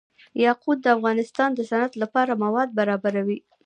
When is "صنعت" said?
1.69-1.93